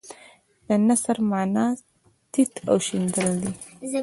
[0.67, 1.65] د نثر معنی
[2.31, 3.51] تیت او شیندل دي.